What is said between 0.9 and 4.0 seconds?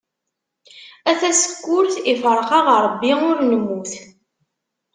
A tasekkurt, ifreq-aɣ Rebbi ur nemmut.